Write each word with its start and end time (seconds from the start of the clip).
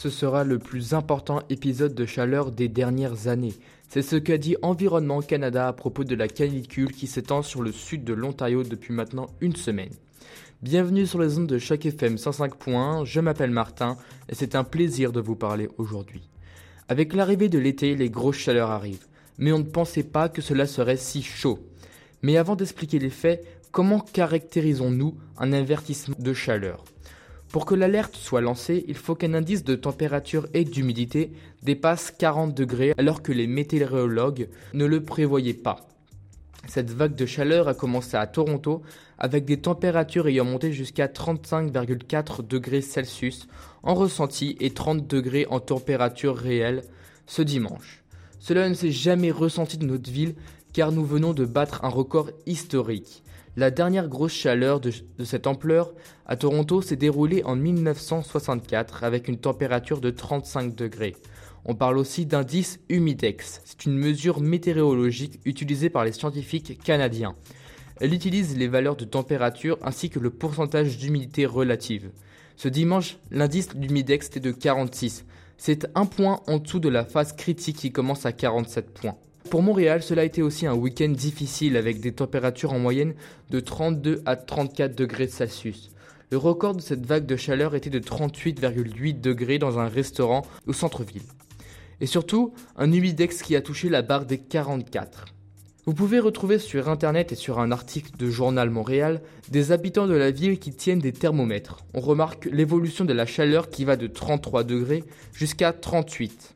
ce 0.00 0.08
sera 0.08 0.44
le 0.44 0.58
plus 0.58 0.94
important 0.94 1.42
épisode 1.50 1.94
de 1.94 2.06
chaleur 2.06 2.52
des 2.52 2.68
dernières 2.68 3.28
années. 3.28 3.52
C'est 3.90 4.00
ce 4.00 4.16
qu'a 4.16 4.38
dit 4.38 4.56
Environnement 4.62 5.20
Canada 5.20 5.68
à 5.68 5.74
propos 5.74 6.04
de 6.04 6.14
la 6.14 6.26
canicule 6.26 6.90
qui 6.90 7.06
s'étend 7.06 7.42
sur 7.42 7.60
le 7.60 7.70
sud 7.70 8.02
de 8.02 8.14
l'Ontario 8.14 8.62
depuis 8.62 8.94
maintenant 8.94 9.26
une 9.42 9.56
semaine. 9.56 9.92
Bienvenue 10.62 11.06
sur 11.06 11.20
les 11.20 11.36
ondes 11.36 11.48
de 11.48 11.58
chaque 11.58 11.84
FM 11.84 12.14
105.1, 12.14 13.04
je 13.04 13.20
m'appelle 13.20 13.50
Martin 13.50 13.98
et 14.30 14.34
c'est 14.34 14.54
un 14.54 14.64
plaisir 14.64 15.12
de 15.12 15.20
vous 15.20 15.36
parler 15.36 15.68
aujourd'hui. 15.76 16.30
Avec 16.88 17.12
l'arrivée 17.12 17.50
de 17.50 17.58
l'été, 17.58 17.94
les 17.94 18.08
grosses 18.08 18.38
chaleurs 18.38 18.70
arrivent, 18.70 19.06
mais 19.36 19.52
on 19.52 19.58
ne 19.58 19.64
pensait 19.64 20.02
pas 20.02 20.30
que 20.30 20.40
cela 20.40 20.64
serait 20.64 20.96
si 20.96 21.22
chaud. 21.22 21.58
Mais 22.22 22.38
avant 22.38 22.56
d'expliquer 22.56 22.98
les 22.98 23.10
faits, 23.10 23.46
comment 23.70 24.00
caractérisons-nous 24.00 25.18
un 25.36 25.52
avertissement 25.52 26.16
de 26.18 26.32
chaleur? 26.32 26.84
Pour 27.50 27.66
que 27.66 27.74
l'alerte 27.74 28.14
soit 28.14 28.40
lancée, 28.40 28.84
il 28.86 28.94
faut 28.94 29.16
qu'un 29.16 29.34
indice 29.34 29.64
de 29.64 29.74
température 29.74 30.46
et 30.54 30.64
d'humidité 30.64 31.32
dépasse 31.62 32.12
40 32.12 32.54
degrés 32.54 32.94
alors 32.96 33.22
que 33.22 33.32
les 33.32 33.48
météorologues 33.48 34.48
ne 34.72 34.84
le 34.84 35.02
prévoyaient 35.02 35.52
pas. 35.52 35.88
Cette 36.68 36.90
vague 36.90 37.16
de 37.16 37.26
chaleur 37.26 37.66
a 37.66 37.74
commencé 37.74 38.16
à 38.16 38.26
Toronto 38.28 38.82
avec 39.18 39.44
des 39.46 39.56
températures 39.56 40.28
ayant 40.28 40.44
monté 40.44 40.72
jusqu'à 40.72 41.08
35,4 41.08 42.46
degrés 42.46 42.82
Celsius 42.82 43.48
en 43.82 43.94
ressenti 43.94 44.56
et 44.60 44.70
30 44.70 45.06
degrés 45.06 45.46
en 45.50 45.58
température 45.58 46.36
réelle 46.36 46.82
ce 47.26 47.42
dimanche. 47.42 48.04
Cela 48.38 48.68
ne 48.68 48.74
s'est 48.74 48.92
jamais 48.92 49.32
ressenti 49.32 49.76
de 49.76 49.86
notre 49.86 50.10
ville 50.10 50.34
car 50.72 50.92
nous 50.92 51.04
venons 51.04 51.32
de 51.32 51.44
battre 51.44 51.84
un 51.84 51.88
record 51.88 52.30
historique. 52.46 53.24
La 53.60 53.70
dernière 53.70 54.08
grosse 54.08 54.32
chaleur 54.32 54.80
de, 54.80 54.90
cette 55.22 55.46
ampleur 55.46 55.92
à 56.24 56.36
Toronto 56.36 56.80
s'est 56.80 56.96
déroulée 56.96 57.44
en 57.44 57.56
1964 57.56 59.04
avec 59.04 59.28
une 59.28 59.36
température 59.36 60.00
de 60.00 60.08
35 60.08 60.74
degrés. 60.74 61.14
On 61.66 61.74
parle 61.74 61.98
aussi 61.98 62.24
d'indice 62.24 62.80
humidex. 62.88 63.60
C'est 63.66 63.84
une 63.84 63.98
mesure 63.98 64.40
météorologique 64.40 65.40
utilisée 65.44 65.90
par 65.90 66.06
les 66.06 66.12
scientifiques 66.12 66.82
canadiens. 66.82 67.34
Elle 68.00 68.14
utilise 68.14 68.56
les 68.56 68.66
valeurs 68.66 68.96
de 68.96 69.04
température 69.04 69.76
ainsi 69.82 70.08
que 70.08 70.20
le 70.20 70.30
pourcentage 70.30 70.96
d'humidité 70.96 71.44
relative. 71.44 72.12
Ce 72.56 72.68
dimanche, 72.68 73.18
l'indice 73.30 73.76
d'humidex 73.76 74.28
était 74.28 74.40
de 74.40 74.52
46. 74.52 75.26
C'est 75.58 75.86
un 75.94 76.06
point 76.06 76.40
en 76.46 76.60
dessous 76.60 76.80
de 76.80 76.88
la 76.88 77.04
phase 77.04 77.34
critique 77.34 77.76
qui 77.76 77.92
commence 77.92 78.24
à 78.24 78.32
47 78.32 78.94
points. 78.94 79.18
Pour 79.50 79.62
Montréal, 79.62 80.00
cela 80.00 80.22
a 80.22 80.24
été 80.24 80.42
aussi 80.42 80.68
un 80.68 80.76
week-end 80.76 81.08
difficile 81.08 81.76
avec 81.76 81.98
des 81.98 82.12
températures 82.12 82.72
en 82.72 82.78
moyenne 82.78 83.14
de 83.50 83.58
32 83.58 84.22
à 84.24 84.36
34 84.36 84.96
degrés 84.96 85.26
Celsius. 85.26 85.90
Le 86.30 86.36
record 86.36 86.76
de 86.76 86.80
cette 86.80 87.04
vague 87.04 87.26
de 87.26 87.34
chaleur 87.34 87.74
était 87.74 87.90
de 87.90 87.98
38,8 87.98 89.20
degrés 89.20 89.58
dans 89.58 89.80
un 89.80 89.88
restaurant 89.88 90.46
au 90.68 90.72
centre-ville. 90.72 91.24
Et 92.00 92.06
surtout, 92.06 92.54
un 92.76 92.92
humidex 92.92 93.42
qui 93.42 93.56
a 93.56 93.60
touché 93.60 93.88
la 93.88 94.02
barre 94.02 94.24
des 94.24 94.38
44. 94.38 95.24
Vous 95.84 95.94
pouvez 95.94 96.20
retrouver 96.20 96.60
sur 96.60 96.88
internet 96.88 97.32
et 97.32 97.36
sur 97.36 97.58
un 97.58 97.72
article 97.72 98.16
de 98.16 98.30
Journal 98.30 98.70
Montréal 98.70 99.20
des 99.50 99.72
habitants 99.72 100.06
de 100.06 100.14
la 100.14 100.30
ville 100.30 100.60
qui 100.60 100.70
tiennent 100.70 101.00
des 101.00 101.12
thermomètres. 101.12 101.84
On 101.92 102.00
remarque 102.00 102.44
l'évolution 102.44 103.04
de 103.04 103.12
la 103.12 103.26
chaleur 103.26 103.68
qui 103.68 103.84
va 103.84 103.96
de 103.96 104.06
33 104.06 104.62
degrés 104.62 105.02
jusqu'à 105.32 105.72
38. 105.72 106.54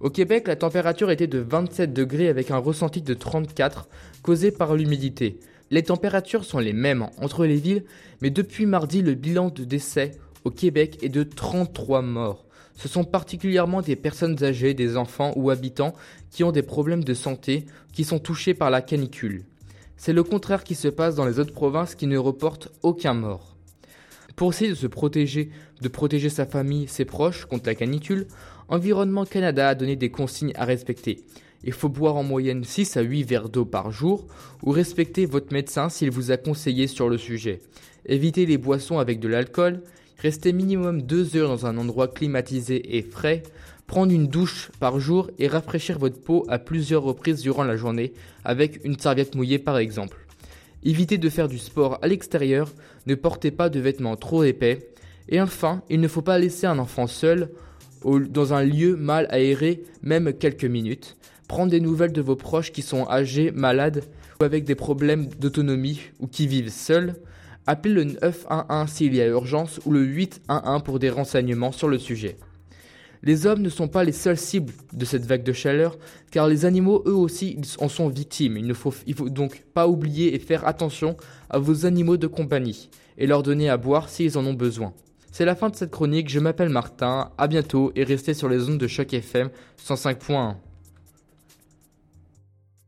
Au 0.00 0.08
Québec, 0.08 0.48
la 0.48 0.56
température 0.56 1.10
était 1.10 1.26
de 1.26 1.40
27 1.40 1.92
degrés 1.92 2.28
avec 2.28 2.50
un 2.50 2.56
ressenti 2.56 3.02
de 3.02 3.12
34 3.12 3.86
causé 4.22 4.50
par 4.50 4.74
l'humidité. 4.74 5.38
Les 5.70 5.82
températures 5.82 6.46
sont 6.46 6.58
les 6.58 6.72
mêmes 6.72 7.08
entre 7.20 7.44
les 7.44 7.56
villes, 7.56 7.84
mais 8.22 8.30
depuis 8.30 8.64
mardi, 8.64 9.02
le 9.02 9.12
bilan 9.12 9.50
de 9.50 9.62
décès 9.62 10.12
au 10.44 10.50
Québec 10.50 10.98
est 11.02 11.10
de 11.10 11.22
33 11.22 12.00
morts. 12.00 12.46
Ce 12.76 12.88
sont 12.88 13.04
particulièrement 13.04 13.82
des 13.82 13.94
personnes 13.94 14.42
âgées, 14.42 14.72
des 14.72 14.96
enfants 14.96 15.34
ou 15.36 15.50
habitants 15.50 15.92
qui 16.30 16.44
ont 16.44 16.52
des 16.52 16.62
problèmes 16.62 17.04
de 17.04 17.12
santé 17.12 17.66
qui 17.92 18.04
sont 18.04 18.18
touchés 18.18 18.54
par 18.54 18.70
la 18.70 18.80
canicule. 18.80 19.44
C'est 19.98 20.14
le 20.14 20.22
contraire 20.22 20.64
qui 20.64 20.76
se 20.76 20.88
passe 20.88 21.14
dans 21.14 21.26
les 21.26 21.38
autres 21.38 21.52
provinces 21.52 21.94
qui 21.94 22.06
ne 22.06 22.16
reportent 22.16 22.70
aucun 22.82 23.12
mort. 23.12 23.58
Pour 24.34 24.52
essayer 24.52 24.70
de 24.70 24.74
se 24.74 24.86
protéger, 24.86 25.50
de 25.82 25.88
protéger 25.88 26.30
sa 26.30 26.46
famille, 26.46 26.88
ses 26.88 27.04
proches 27.04 27.44
contre 27.44 27.66
la 27.66 27.74
canicule, 27.74 28.26
Environnement 28.70 29.24
Canada 29.24 29.68
a 29.68 29.74
donné 29.74 29.96
des 29.96 30.10
consignes 30.10 30.52
à 30.54 30.64
respecter. 30.64 31.24
Il 31.64 31.72
faut 31.72 31.88
boire 31.88 32.14
en 32.14 32.22
moyenne 32.22 32.62
6 32.62 32.96
à 32.96 33.00
8 33.00 33.24
verres 33.24 33.48
d'eau 33.48 33.64
par 33.64 33.90
jour 33.90 34.28
ou 34.62 34.70
respecter 34.70 35.26
votre 35.26 35.52
médecin 35.52 35.88
s'il 35.88 36.12
vous 36.12 36.30
a 36.30 36.36
conseillé 36.36 36.86
sur 36.86 37.08
le 37.08 37.18
sujet. 37.18 37.60
Évitez 38.06 38.46
les 38.46 38.58
boissons 38.58 39.00
avec 39.00 39.18
de 39.18 39.26
l'alcool, 39.26 39.82
restez 40.18 40.52
minimum 40.52 41.02
2 41.02 41.36
heures 41.36 41.48
dans 41.48 41.66
un 41.66 41.78
endroit 41.78 42.06
climatisé 42.06 42.96
et 42.96 43.02
frais, 43.02 43.42
prendre 43.88 44.12
une 44.12 44.28
douche 44.28 44.70
par 44.78 45.00
jour 45.00 45.32
et 45.40 45.48
rafraîchir 45.48 45.98
votre 45.98 46.20
peau 46.20 46.46
à 46.48 46.60
plusieurs 46.60 47.02
reprises 47.02 47.42
durant 47.42 47.64
la 47.64 47.76
journée 47.76 48.12
avec 48.44 48.84
une 48.84 48.98
serviette 48.98 49.34
mouillée 49.34 49.58
par 49.58 49.78
exemple. 49.78 50.24
Évitez 50.84 51.18
de 51.18 51.28
faire 51.28 51.48
du 51.48 51.58
sport 51.58 51.98
à 52.02 52.06
l'extérieur, 52.06 52.70
ne 53.06 53.16
portez 53.16 53.50
pas 53.50 53.68
de 53.68 53.80
vêtements 53.80 54.16
trop 54.16 54.44
épais. 54.44 54.92
Et 55.28 55.40
enfin, 55.40 55.82
il 55.90 56.00
ne 56.00 56.08
faut 56.08 56.22
pas 56.22 56.38
laisser 56.38 56.66
un 56.66 56.78
enfant 56.78 57.08
seul 57.08 57.50
dans 58.04 58.54
un 58.54 58.62
lieu 58.62 58.96
mal 58.96 59.26
aéré, 59.30 59.82
même 60.02 60.32
quelques 60.32 60.64
minutes. 60.64 61.16
Prendre 61.48 61.70
des 61.70 61.80
nouvelles 61.80 62.12
de 62.12 62.22
vos 62.22 62.36
proches 62.36 62.72
qui 62.72 62.82
sont 62.82 63.08
âgés, 63.08 63.50
malades 63.50 64.04
ou 64.40 64.44
avec 64.44 64.64
des 64.64 64.74
problèmes 64.74 65.26
d'autonomie 65.26 66.00
ou 66.20 66.26
qui 66.26 66.46
vivent 66.46 66.70
seuls. 66.70 67.16
Appelez 67.66 67.94
le 67.94 68.04
911 68.04 68.88
s'il 68.88 69.14
y 69.14 69.20
a 69.20 69.26
urgence 69.26 69.80
ou 69.84 69.92
le 69.92 70.02
811 70.02 70.82
pour 70.82 70.98
des 70.98 71.10
renseignements 71.10 71.72
sur 71.72 71.88
le 71.88 71.98
sujet. 71.98 72.36
Les 73.22 73.44
hommes 73.44 73.60
ne 73.60 73.68
sont 73.68 73.88
pas 73.88 74.02
les 74.02 74.12
seules 74.12 74.38
cibles 74.38 74.72
de 74.94 75.04
cette 75.04 75.26
vague 75.26 75.42
de 75.42 75.52
chaleur, 75.52 75.98
car 76.30 76.48
les 76.48 76.64
animaux 76.64 77.02
eux 77.06 77.14
aussi 77.14 77.58
en 77.78 77.88
sont 77.88 78.08
victimes. 78.08 78.56
Il 78.56 78.66
ne 78.66 78.72
faut, 78.72 78.90
faut 78.90 79.28
donc 79.28 79.62
pas 79.74 79.88
oublier 79.88 80.34
et 80.34 80.38
faire 80.38 80.66
attention 80.66 81.16
à 81.50 81.58
vos 81.58 81.84
animaux 81.84 82.16
de 82.16 82.26
compagnie, 82.26 82.88
et 83.18 83.26
leur 83.26 83.42
donner 83.42 83.68
à 83.68 83.76
boire 83.76 84.08
s'ils 84.08 84.38
en 84.38 84.46
ont 84.46 84.54
besoin. 84.54 84.94
C'est 85.32 85.44
la 85.44 85.54
fin 85.54 85.68
de 85.68 85.76
cette 85.76 85.92
chronique, 85.92 86.28
je 86.28 86.40
m'appelle 86.40 86.70
Martin, 86.70 87.30
à 87.38 87.46
bientôt 87.46 87.92
et 87.94 88.02
restez 88.02 88.34
sur 88.34 88.48
les 88.48 88.68
ondes 88.68 88.78
de 88.78 88.88
choc 88.88 89.14
FM 89.14 89.50
105.1. 89.78 90.56